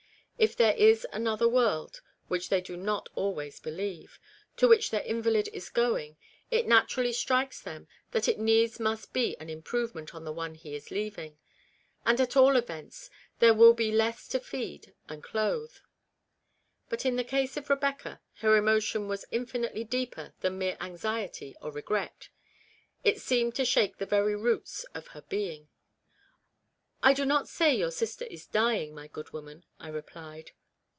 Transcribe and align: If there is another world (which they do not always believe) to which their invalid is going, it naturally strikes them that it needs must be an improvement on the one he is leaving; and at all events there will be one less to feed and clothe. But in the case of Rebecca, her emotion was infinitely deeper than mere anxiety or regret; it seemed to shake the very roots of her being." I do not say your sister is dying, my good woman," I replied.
If 0.41 0.55
there 0.57 0.73
is 0.73 1.05
another 1.13 1.47
world 1.47 2.01
(which 2.27 2.49
they 2.49 2.61
do 2.61 2.75
not 2.75 3.09
always 3.13 3.59
believe) 3.59 4.17
to 4.57 4.67
which 4.67 4.89
their 4.89 5.03
invalid 5.03 5.49
is 5.53 5.69
going, 5.69 6.17
it 6.49 6.65
naturally 6.65 7.13
strikes 7.13 7.61
them 7.61 7.87
that 8.09 8.27
it 8.27 8.39
needs 8.39 8.79
must 8.79 9.13
be 9.13 9.37
an 9.37 9.51
improvement 9.51 10.15
on 10.15 10.23
the 10.23 10.33
one 10.33 10.55
he 10.55 10.73
is 10.73 10.89
leaving; 10.89 11.37
and 12.07 12.19
at 12.19 12.35
all 12.35 12.55
events 12.55 13.11
there 13.37 13.53
will 13.53 13.75
be 13.75 13.89
one 13.89 13.99
less 13.99 14.27
to 14.29 14.39
feed 14.39 14.95
and 15.07 15.21
clothe. 15.23 15.75
But 16.89 17.05
in 17.05 17.17
the 17.17 17.23
case 17.23 17.55
of 17.55 17.69
Rebecca, 17.69 18.19
her 18.37 18.55
emotion 18.55 19.07
was 19.07 19.25
infinitely 19.29 19.83
deeper 19.83 20.33
than 20.39 20.57
mere 20.57 20.75
anxiety 20.81 21.55
or 21.61 21.71
regret; 21.71 22.29
it 23.03 23.21
seemed 23.21 23.53
to 23.57 23.63
shake 23.63 23.99
the 23.99 24.07
very 24.07 24.35
roots 24.35 24.85
of 24.95 25.09
her 25.09 25.21
being." 25.21 25.67
I 27.03 27.13
do 27.15 27.25
not 27.25 27.47
say 27.49 27.73
your 27.75 27.89
sister 27.89 28.25
is 28.25 28.45
dying, 28.45 28.93
my 28.93 29.07
good 29.07 29.31
woman," 29.33 29.65
I 29.79 29.87
replied. 29.87 30.51